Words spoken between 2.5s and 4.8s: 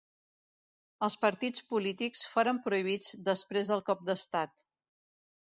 prohibits després del cop d'estat.